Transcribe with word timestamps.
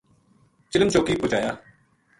چلم 0.71 0.87
چوکی 0.93 1.13
پوہچایا 1.19 1.51